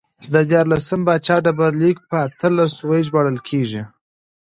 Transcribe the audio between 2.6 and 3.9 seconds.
سوی ژباړل کېږي